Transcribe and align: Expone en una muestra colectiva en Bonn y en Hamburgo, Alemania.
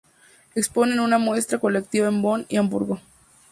Expone 0.55 0.93
en 0.93 0.99
una 0.99 1.19
muestra 1.19 1.59
colectiva 1.59 2.07
en 2.07 2.23
Bonn 2.23 2.47
y 2.49 2.55
en 2.55 2.61
Hamburgo, 2.61 2.95
Alemania. 2.95 3.07